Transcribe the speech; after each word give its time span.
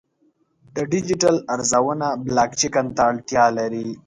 د 0.75 0.77
ډیجیټل 0.91 1.35
ارزونه 1.53 2.07
بلاکچین 2.25 2.85
ته 2.95 3.01
اړتیا 3.11 3.45
لري. 3.57 3.87